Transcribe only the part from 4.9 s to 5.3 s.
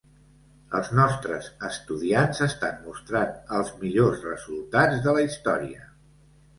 de